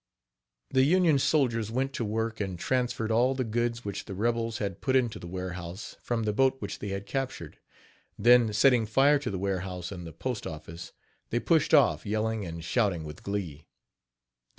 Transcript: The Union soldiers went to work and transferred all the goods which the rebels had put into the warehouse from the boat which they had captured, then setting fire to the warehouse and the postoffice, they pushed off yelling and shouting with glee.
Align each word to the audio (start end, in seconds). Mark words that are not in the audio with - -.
The 0.71 0.81
Union 0.81 1.19
soldiers 1.19 1.69
went 1.69 1.93
to 1.93 2.03
work 2.03 2.39
and 2.39 2.57
transferred 2.57 3.11
all 3.11 3.35
the 3.35 3.43
goods 3.43 3.85
which 3.85 4.05
the 4.05 4.15
rebels 4.15 4.57
had 4.57 4.81
put 4.81 4.95
into 4.95 5.19
the 5.19 5.27
warehouse 5.27 5.95
from 6.01 6.23
the 6.23 6.33
boat 6.33 6.55
which 6.59 6.79
they 6.79 6.87
had 6.87 7.05
captured, 7.05 7.59
then 8.17 8.51
setting 8.51 8.87
fire 8.87 9.19
to 9.19 9.29
the 9.29 9.37
warehouse 9.37 9.91
and 9.91 10.07
the 10.07 10.11
postoffice, 10.11 10.91
they 11.29 11.39
pushed 11.39 11.75
off 11.75 12.03
yelling 12.03 12.43
and 12.47 12.63
shouting 12.65 13.03
with 13.03 13.21
glee. 13.21 13.67